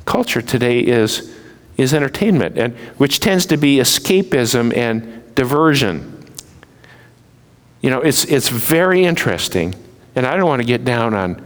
[0.04, 1.34] culture today is
[1.80, 6.24] is entertainment, and, which tends to be escapism and diversion.
[7.80, 9.74] You know, it's, it's very interesting,
[10.14, 11.42] and I don't want to get down on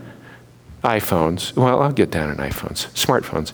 [0.85, 1.57] iPhones.
[1.57, 3.53] Well, I'll get down on iPhones, smartphones.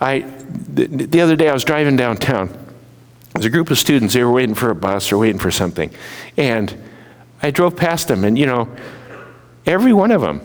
[0.00, 2.48] I, the, the other day I was driving downtown.
[3.34, 5.90] There's a group of students, they were waiting for a bus or waiting for something.
[6.36, 6.74] And
[7.42, 8.68] I drove past them, and you know,
[9.64, 10.40] every one of them,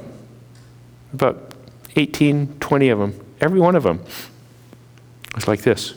[1.13, 1.53] about
[1.95, 4.03] 18, 20 of them, every one of them
[5.33, 5.93] was like this.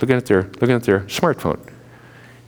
[0.00, 1.58] Looking at their, looking at their smartphone.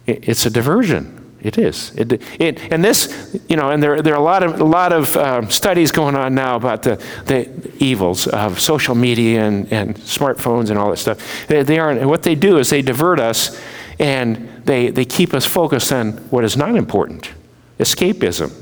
[0.06, 1.19] It's a diversion.
[1.42, 1.92] It is.
[1.96, 4.92] It, it, and this, you know, and there, there are a lot of, a lot
[4.92, 7.48] of um, studies going on now about the, the
[7.78, 11.46] evils of social media and, and smartphones and all that stuff.
[11.46, 13.58] They, they aren't, what they do is they divert us
[13.98, 17.30] and they, they keep us focused on what is not important
[17.78, 18.52] escapism.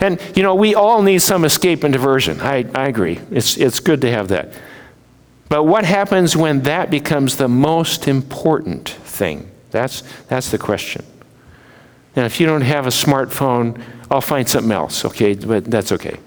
[0.00, 2.40] And, you know, we all need some escape and diversion.
[2.40, 3.20] I, I agree.
[3.30, 4.54] It's, it's good to have that.
[5.50, 9.50] But what happens when that becomes the most important thing?
[9.70, 11.04] That's, that's the question.
[12.16, 15.34] And if you don't have a smartphone, I'll find something else, okay?
[15.34, 16.18] But that's okay.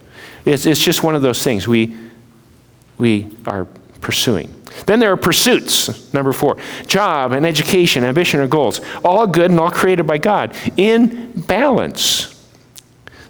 [0.46, 1.96] It's, it's just one of those things we,
[2.98, 3.65] we are
[4.02, 4.54] pursuing.
[4.86, 8.82] Then there are pursuits, number four job and education, ambition or goals.
[9.04, 12.30] All good and all created by God in balance.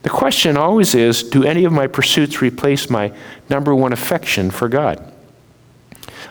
[0.03, 3.13] The question always is do any of my pursuits replace my
[3.49, 5.11] number one affection for God?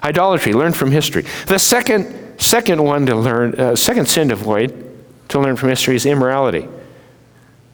[0.03, 1.25] Idolatry, learn from history.
[1.47, 4.92] The second, second one to learn, uh, second sin to avoid,
[5.33, 6.69] to learn from history is immorality.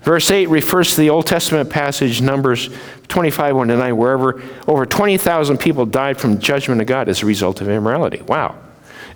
[0.03, 2.71] Verse 8 refers to the Old Testament passage, Numbers
[3.09, 7.27] 25, 1 to 9, wherever over 20,000 people died from judgment of God as a
[7.27, 8.23] result of immorality.
[8.23, 8.57] Wow.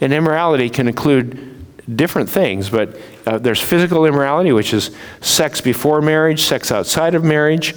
[0.00, 1.48] And immorality can include
[1.96, 7.24] different things, but uh, there's physical immorality, which is sex before marriage, sex outside of
[7.24, 7.74] marriage,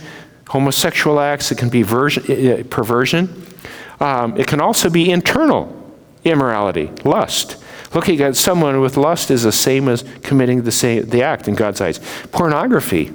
[0.47, 3.45] homosexual acts, it can be version, uh, perversion.
[3.99, 5.71] Um, it can also be internal
[6.23, 7.63] immorality, lust.
[7.95, 11.55] Looking at someone with lust is the same as committing the, same, the act in
[11.55, 11.99] God's eyes.
[12.31, 13.11] Pornography,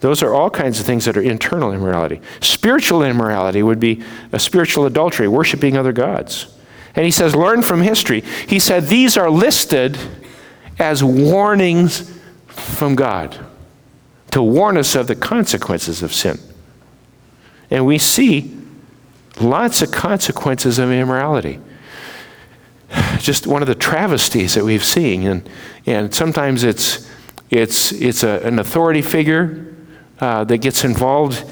[0.00, 2.22] those are all kinds of things that are internal immorality.
[2.40, 6.54] Spiritual immorality would be a spiritual adultery, worshiping other gods.
[6.94, 8.22] And he says, learn from history.
[8.46, 9.98] He said, these are listed
[10.78, 13.38] as warnings from God
[14.30, 16.38] to warn us of the consequences of sin.
[17.70, 18.58] And we see
[19.40, 21.60] Lots of consequences of immorality.
[23.18, 25.48] Just one of the travesties that we've seen, and,
[25.86, 27.08] and sometimes it's,
[27.50, 29.74] it's, it's a, an authority figure
[30.20, 31.44] uh, that gets involved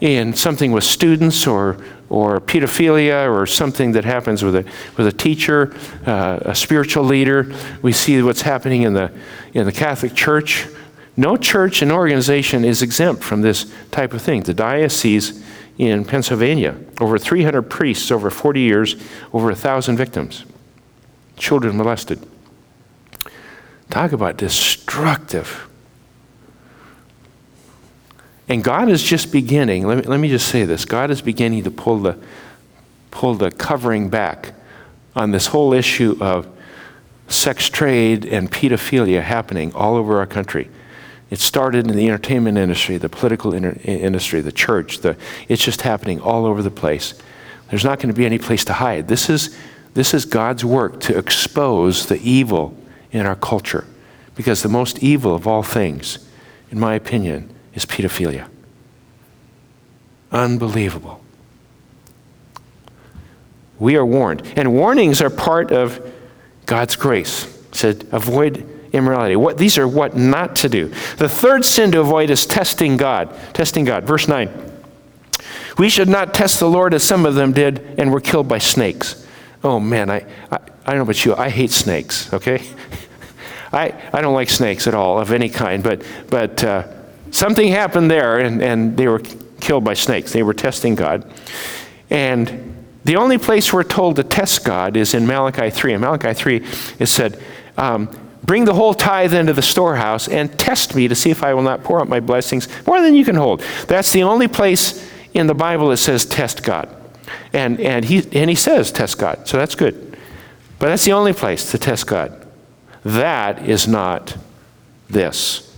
[0.00, 1.78] in something with students or,
[2.08, 4.64] or pedophilia or something that happens with a,
[4.96, 5.74] with a teacher,
[6.06, 7.54] uh, a spiritual leader.
[7.82, 9.12] We see what's happening in the,
[9.54, 10.66] in the Catholic Church.
[11.16, 14.42] No church and organization is exempt from this type of thing.
[14.42, 15.42] The diocese
[15.78, 16.76] in Pennsylvania.
[17.00, 18.96] Over 300 priests over 40 years,
[19.32, 20.44] over 1,000 victims,
[21.42, 22.24] children molested.
[23.90, 25.68] Talk about destructive.
[28.48, 31.64] And God is just beginning, let me, let me just say this God is beginning
[31.64, 32.16] to pull the,
[33.10, 34.54] pull the covering back
[35.14, 36.46] on this whole issue of
[37.28, 40.70] sex trade and pedophilia happening all over our country.
[41.30, 44.98] It started in the entertainment industry, the political inter- industry, the church.
[44.98, 45.16] The,
[45.48, 47.14] it's just happening all over the place.
[47.70, 49.08] There's not going to be any place to hide.
[49.08, 49.56] This is,
[49.94, 52.76] this is God's work to expose the evil
[53.10, 53.84] in our culture.
[54.34, 56.18] Because the most evil of all things,
[56.70, 58.48] in my opinion, is pedophilia.
[60.30, 61.22] Unbelievable.
[63.78, 64.50] We are warned.
[64.56, 66.12] And warnings are part of
[66.64, 67.48] God's grace.
[67.72, 69.36] Said, avoid immorality.
[69.36, 70.88] What, these are what not to do.
[71.16, 73.34] The third sin to avoid is testing God.
[73.52, 74.04] Testing God.
[74.04, 74.50] Verse 9.
[75.78, 78.58] We should not test the Lord as some of them did and were killed by
[78.58, 79.21] snakes.
[79.64, 82.62] Oh man, I, I, I don't know about you, I hate snakes, okay?
[83.72, 86.86] I, I don't like snakes at all of any kind, but, but uh,
[87.30, 89.22] something happened there and, and they were
[89.60, 90.32] killed by snakes.
[90.32, 91.24] They were testing God.
[92.10, 95.94] And the only place we're told to test God is in Malachi 3.
[95.94, 96.56] In Malachi 3,
[96.98, 97.40] it said,
[97.78, 98.10] um,
[98.44, 101.62] Bring the whole tithe into the storehouse and test me to see if I will
[101.62, 103.62] not pour out my blessings more than you can hold.
[103.86, 106.88] That's the only place in the Bible that says test God.
[107.52, 110.16] And, and, he, and he says test God, so that's good.
[110.78, 112.46] But that's the only place to test God.
[113.04, 114.36] That is not
[115.08, 115.68] this.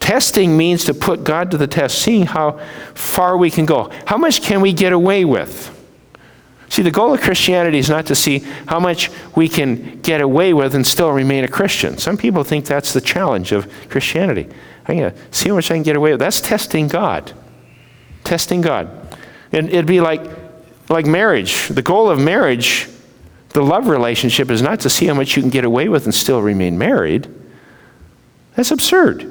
[0.00, 2.58] Testing means to put God to the test, seeing how
[2.94, 3.90] far we can go.
[4.06, 5.68] How much can we get away with?
[6.68, 10.54] See, the goal of Christianity is not to see how much we can get away
[10.54, 11.98] with and still remain a Christian.
[11.98, 14.48] Some people think that's the challenge of Christianity.
[14.88, 16.20] I'm going to see how much I can get away with.
[16.20, 17.32] That's testing God.
[18.24, 18.88] Testing God.
[19.52, 20.22] And it'd be like,
[20.92, 21.68] like marriage.
[21.68, 22.88] The goal of marriage
[23.52, 26.14] the love relationship is not to see how much you can get away with and
[26.14, 27.28] still remain married.
[28.54, 29.28] That's absurd.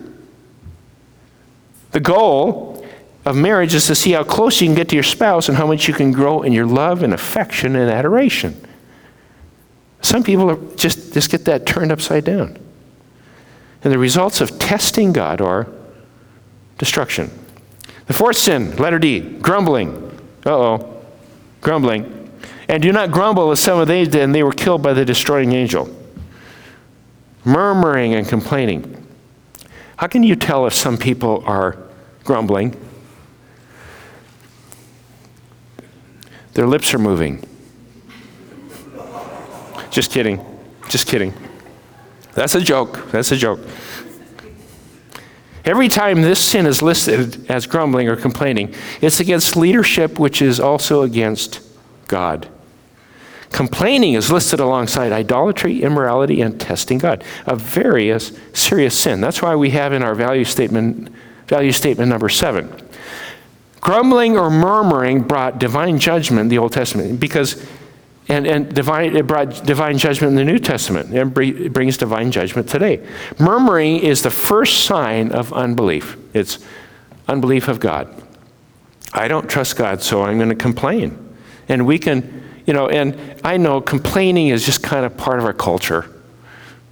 [1.91, 2.85] The goal
[3.25, 5.67] of marriage is to see how close you can get to your spouse and how
[5.67, 8.67] much you can grow in your love and affection and adoration.
[10.01, 12.57] Some people just, just get that turned upside down.
[13.83, 15.67] And the results of testing God are
[16.77, 17.31] destruction.
[18.07, 20.09] The fourth sin, letter D, grumbling.
[20.45, 21.00] Uh oh,
[21.61, 22.31] grumbling.
[22.67, 25.05] And do not grumble as some of they did, and they were killed by the
[25.05, 25.89] destroying angel.
[27.43, 28.97] Murmuring and complaining.
[29.97, 31.77] How can you tell if some people are
[32.23, 32.75] grumbling?
[36.53, 37.43] Their lips are moving.
[39.89, 40.43] Just kidding.
[40.89, 41.33] Just kidding.
[42.33, 43.11] That's a joke.
[43.11, 43.59] That's a joke.
[45.63, 50.59] Every time this sin is listed as grumbling or complaining, it's against leadership, which is
[50.59, 51.61] also against
[52.07, 52.47] God.
[53.51, 58.17] Complaining is listed alongside idolatry, immorality, and testing God, a very
[58.53, 59.21] serious sin.
[59.21, 61.09] That's why we have in our value statement,
[61.47, 62.73] value statement number seven.
[63.81, 67.67] Grumbling or murmuring brought divine judgment in the Old Testament because,
[68.31, 71.13] and, and divine, it brought divine judgment in the New Testament.
[71.13, 73.05] It brings divine judgment today.
[73.39, 76.17] Murmuring is the first sign of unbelief.
[76.33, 76.59] It's
[77.27, 78.13] unbelief of God.
[79.13, 81.35] I don't trust God, so I'm going to complain.
[81.67, 85.45] And we can you know, and I know complaining is just kind of part of
[85.45, 86.09] our culture.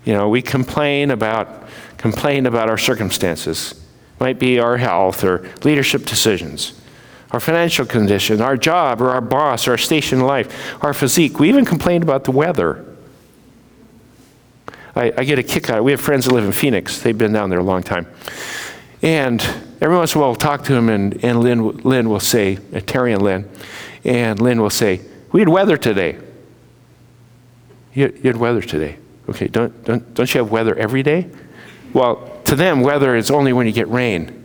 [0.06, 3.74] You know, we complain about complain about our circumstances.
[3.74, 6.79] It might be our health or leadership decisions,
[7.32, 11.40] our financial condition, our job or our boss, our station in life, our physique.
[11.40, 12.86] We even complain about the weather.
[14.96, 15.84] I, I get a kick out of it.
[15.84, 17.02] We have friends that live in Phoenix.
[17.02, 18.08] They've been down there a long time.
[19.02, 19.42] And
[19.80, 22.58] every once in a while, we'll talk to them, and, and Lynn, Lynn will say,
[22.74, 23.50] uh, Terry and Lynn,
[24.04, 26.18] and Lynn will say, we had weather today.
[27.94, 28.98] You, you had weather today.
[29.30, 31.30] Okay, don't, don't, don't you have weather every day?
[31.94, 34.39] Well, to them, weather is only when you get rain,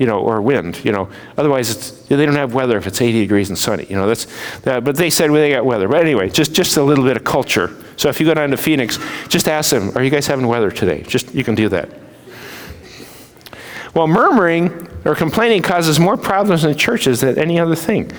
[0.00, 1.10] you know, or wind, you know.
[1.36, 4.06] Otherwise, they don't have weather if it's 80 degrees and sunny, you know.
[4.06, 4.26] That's,
[4.62, 5.88] that, but they said well, they got weather.
[5.88, 7.76] But anyway, just, just a little bit of culture.
[7.98, 10.70] So if you go down to Phoenix, just ask them, are you guys having weather
[10.70, 11.02] today?
[11.02, 11.90] Just, you can do that.
[13.94, 18.10] Well, murmuring or complaining causes more problems in churches than any other thing.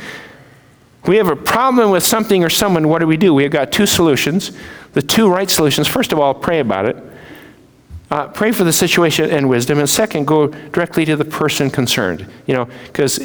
[1.08, 3.34] We have a problem with something or someone, what do we do?
[3.34, 4.52] We have got two solutions.
[4.94, 7.11] The two right solutions first of all, pray about it.
[8.12, 9.80] Uh, pray for the situation and wisdom.
[9.80, 12.30] And second, go directly to the person concerned.
[12.46, 13.20] You know, because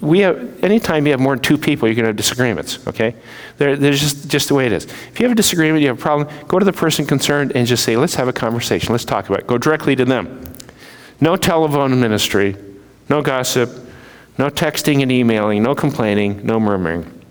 [0.00, 3.14] we have, anytime you have more than two people, you're going to have disagreements, okay?
[3.58, 4.86] They're just, just the way it is.
[4.86, 7.64] If you have a disagreement, you have a problem, go to the person concerned and
[7.64, 9.46] just say, let's have a conversation, let's talk about it.
[9.46, 10.42] Go directly to them.
[11.20, 12.56] No telephone ministry,
[13.08, 13.70] no gossip,
[14.36, 17.22] no texting and emailing, no complaining, no murmuring.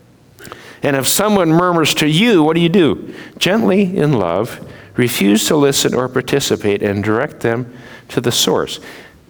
[0.82, 3.14] And if someone murmurs to you, what do you do?
[3.38, 7.74] Gently, in love, refuse to listen or participate and direct them
[8.10, 8.80] to the source.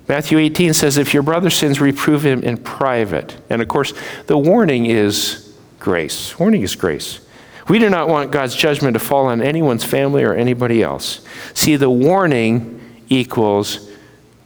[0.08, 3.38] Matthew 18 says, If your brother sins, reprove him in private.
[3.50, 3.94] And of course,
[4.28, 6.38] the warning is grace.
[6.38, 7.22] Warning is grace.
[7.70, 11.22] We do not want God's judgment to fall on anyone's family or anybody else.
[11.54, 13.90] See, the warning equals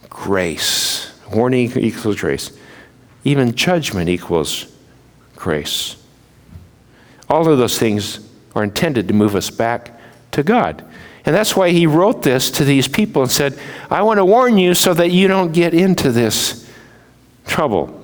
[0.08, 1.12] grace.
[1.32, 2.56] Warning equals grace.
[3.24, 4.72] Even judgment equals
[5.34, 5.96] grace.
[7.28, 8.20] All of those things
[8.54, 9.97] are intended to move us back
[10.32, 10.84] to God.
[11.24, 13.58] And that's why he wrote this to these people and said,
[13.90, 16.68] I want to warn you so that you don't get into this
[17.46, 17.94] trouble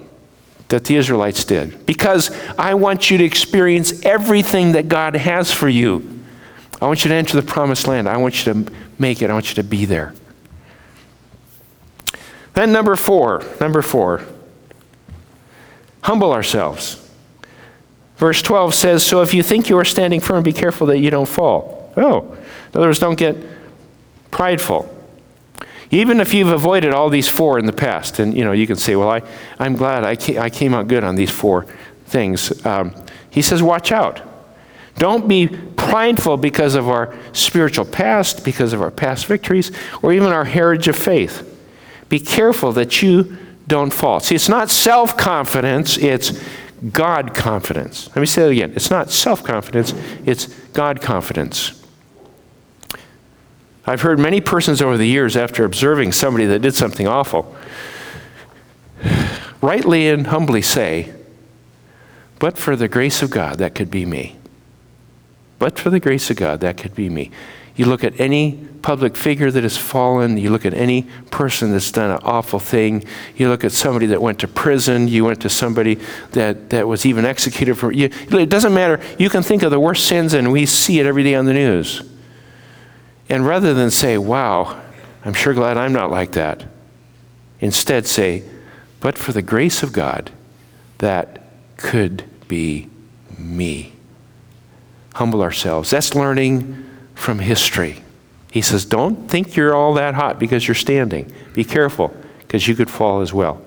[0.69, 1.87] that the Israelites did.
[1.87, 6.23] Because I want you to experience everything that God has for you.
[6.83, 8.09] I want you to enter the promised land.
[8.09, 9.31] I want you to make it.
[9.31, 10.15] I want you to be there.
[12.53, 14.23] Then, number four, number four,
[16.05, 17.01] Humble ourselves.
[18.19, 21.09] Verse 12 says, So if you think you are standing firm, be careful that you
[21.09, 21.84] don't fall.
[21.97, 23.37] Oh, in other words, don't get
[24.31, 24.91] prideful.
[25.91, 28.77] Even if you've avoided all these four in the past, and you know, you can
[28.77, 29.23] say, Well, I,
[29.59, 31.67] I'm glad I came, I came out good on these four
[32.07, 32.65] things.
[32.67, 32.95] Um,
[33.31, 34.21] he says, Watch out.
[34.97, 39.73] Don't be prideful because of our spiritual past, because of our past victories,
[40.03, 41.51] or even our heritage of faith.
[42.09, 43.37] Be careful that you
[43.67, 44.21] don't fall.
[44.21, 46.41] See, it's not self confidence, it's
[46.93, 48.09] God confidence.
[48.09, 48.73] Let me say that again.
[48.77, 51.84] It's not self confidence, it's God confidence.
[53.87, 57.55] I've heard many persons over the years, after observing somebody that did something awful,
[59.61, 61.13] rightly and humbly say,
[62.39, 64.37] But for the grace of God, that could be me.
[65.59, 67.31] But for the grace of God, that could be me.
[67.77, 71.91] You look at any public figure that has fallen, you look at any person that's
[71.91, 73.05] done an awful thing,
[73.37, 75.99] you look at somebody that went to prison, you went to somebody
[76.33, 78.11] that, that was even executed for you.
[78.31, 79.01] It doesn't matter.
[79.19, 81.53] You can think of the worst sins, and we see it every day on the
[81.53, 82.03] news.
[83.29, 84.81] And rather than say, wow,
[85.25, 86.65] I'm sure glad I'm not like that,
[87.61, 88.45] instead say,
[89.01, 90.31] but for the grace of God,
[90.99, 91.43] that
[91.77, 92.89] could be
[93.39, 93.93] me.
[95.15, 95.91] Humble ourselves.
[95.91, 98.03] That's learning from history.
[98.51, 101.33] He says, Don't think you're all that hot because you're standing.
[101.55, 103.61] Be careful, because you could fall as well.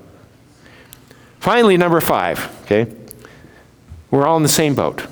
[1.39, 2.91] Finally, number five, okay?
[4.09, 5.05] We're all in the same boat.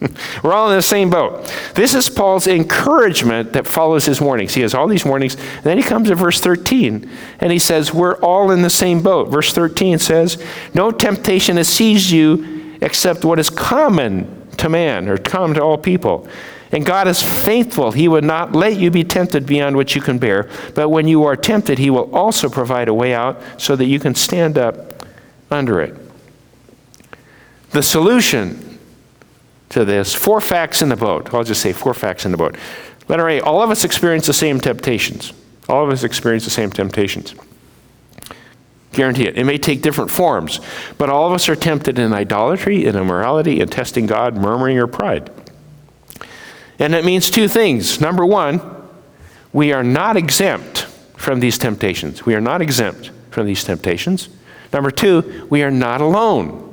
[0.42, 1.44] We're all in the same boat.
[1.74, 4.54] This is Paul's encouragement that follows his warnings.
[4.54, 5.34] He has all these warnings.
[5.34, 9.02] And then he comes to verse 13 and he says, We're all in the same
[9.02, 9.28] boat.
[9.28, 10.42] Verse 13 says,
[10.74, 15.76] No temptation has seized you except what is common to man or common to all
[15.76, 16.26] people.
[16.72, 17.92] And God is faithful.
[17.92, 20.48] He would not let you be tempted beyond what you can bear.
[20.74, 23.98] But when you are tempted, He will also provide a way out so that you
[23.98, 25.04] can stand up
[25.50, 25.96] under it.
[27.72, 28.69] The solution
[29.70, 31.32] to this four facts in the boat.
[31.32, 32.56] I'll just say four facts in the boat.
[33.08, 35.32] Letter A all of us experience the same temptations.
[35.68, 37.34] All of us experience the same temptations.
[38.92, 39.38] Guarantee it.
[39.38, 40.60] It may take different forms,
[40.98, 44.88] but all of us are tempted in idolatry, in immorality, in testing God, murmuring, or
[44.88, 45.30] pride.
[46.80, 48.00] And it means two things.
[48.00, 48.60] Number one,
[49.52, 52.26] we are not exempt from these temptations.
[52.26, 54.28] We are not exempt from these temptations.
[54.72, 56.69] Number two, we are not alone.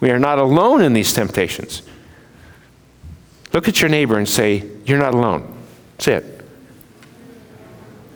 [0.00, 1.82] We are not alone in these temptations.
[3.52, 5.56] Look at your neighbor and say, You're not alone.
[5.98, 6.44] Say it.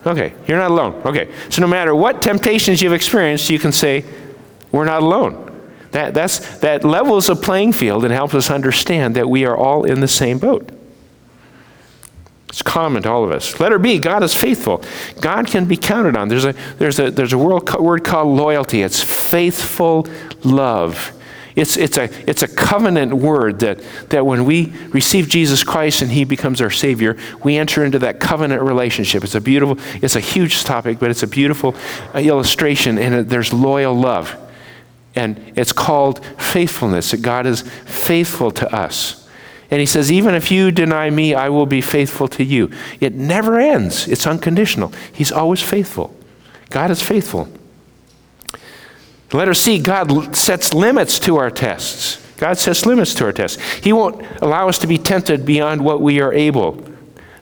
[0.05, 1.01] Okay, you're not alone.
[1.05, 4.03] Okay, so no matter what temptations you've experienced, you can say,
[4.71, 5.41] We're not alone.
[5.91, 9.85] That, that's, that levels a playing field and helps us understand that we are all
[9.85, 10.69] in the same boat.
[12.49, 13.59] It's common to all of us.
[13.59, 14.83] Letter B, God is faithful.
[15.21, 16.27] God can be counted on.
[16.29, 18.81] There's a, there's a, there's a word called loyalty.
[18.81, 20.07] It's faithful
[20.43, 21.11] love.
[21.55, 26.11] It's, it's, a, it's a covenant word that, that when we receive Jesus Christ and
[26.11, 29.23] He becomes our Savior, we enter into that covenant relationship.
[29.23, 31.73] It's a beautiful, it's a huge topic, but it's a beautiful
[32.13, 34.35] illustration, and there's loyal love.
[35.15, 39.25] And it's called faithfulness, that God is faithful to us.
[39.71, 42.69] And he says, Even if you deny me, I will be faithful to you.
[42.99, 44.91] It never ends, it's unconditional.
[45.13, 46.13] He's always faithful.
[46.69, 47.47] God is faithful.
[49.37, 52.21] Letter C God sets limits to our tests.
[52.37, 53.61] God sets limits to our tests.
[53.81, 56.83] He won't allow us to be tempted beyond what we are able.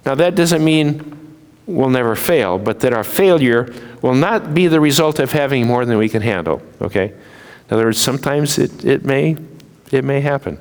[0.05, 1.35] Now, that doesn't mean
[1.65, 5.85] we'll never fail, but that our failure will not be the result of having more
[5.85, 7.05] than we can handle, okay?
[7.05, 9.37] In other words, sometimes it, it, may,
[9.91, 10.59] it may happen.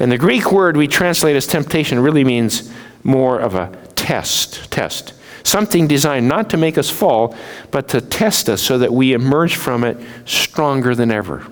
[0.00, 2.72] And the Greek word we translate as temptation really means
[3.04, 5.14] more of a test, test.
[5.42, 7.34] Something designed not to make us fall,
[7.70, 11.46] but to test us so that we emerge from it stronger than ever.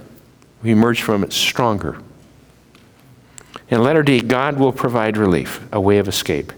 [0.63, 1.99] We emerge from it stronger.
[3.69, 6.53] In letter D, God will provide relief, a way of escape,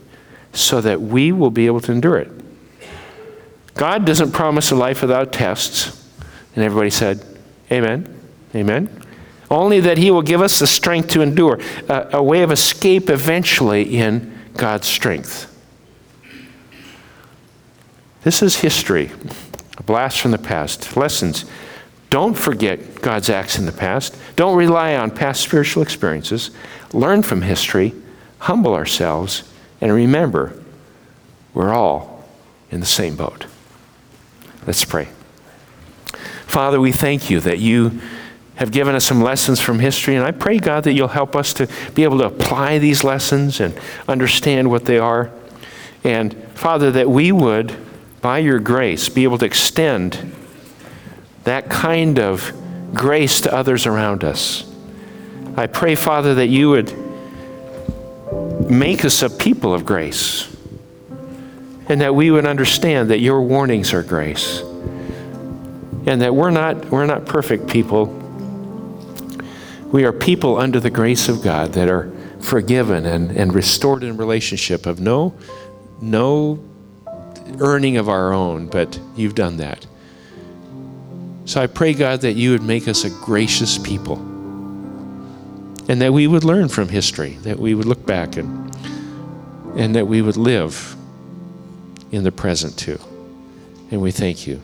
[0.52, 2.30] so that we will be able to endure it.
[3.74, 6.04] God doesn't promise a life without tests.
[6.54, 7.24] And everybody said,
[7.70, 8.12] Amen.
[8.54, 8.90] Amen.
[9.50, 13.08] Only that He will give us the strength to endure, a, a way of escape
[13.08, 15.47] eventually in God's strength.
[18.28, 19.10] This is history,
[19.78, 21.46] a blast from the past, lessons.
[22.10, 24.14] Don't forget God's acts in the past.
[24.36, 26.50] Don't rely on past spiritual experiences.
[26.92, 27.94] Learn from history,
[28.40, 29.50] humble ourselves,
[29.80, 30.62] and remember
[31.54, 32.22] we're all
[32.70, 33.46] in the same boat.
[34.66, 35.08] Let's pray.
[36.46, 37.98] Father, we thank you that you
[38.56, 41.54] have given us some lessons from history, and I pray, God, that you'll help us
[41.54, 43.74] to be able to apply these lessons and
[44.06, 45.30] understand what they are.
[46.04, 47.87] And Father, that we would,
[48.20, 50.34] by your grace, be able to extend
[51.44, 52.52] that kind of
[52.94, 54.64] grace to others around us.
[55.56, 56.92] I pray, Father, that you would
[58.70, 60.54] make us a people of grace
[61.88, 64.60] and that we would understand that your warnings are grace
[66.06, 68.06] and that we're not, we're not perfect people.
[69.90, 74.16] We are people under the grace of God that are forgiven and, and restored in
[74.16, 75.34] relationship of no,
[76.00, 76.62] no
[77.60, 79.86] earning of our own, but you've done that.
[81.44, 84.18] So I pray, God, that you would make us a gracious people
[85.88, 88.74] and that we would learn from history, that we would look back and,
[89.76, 90.94] and that we would live
[92.12, 93.00] in the present too.
[93.90, 94.60] And we thank you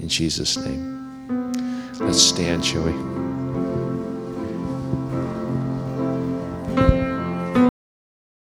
[0.00, 1.52] in Jesus' name.
[2.00, 3.11] Let's stand, shall we?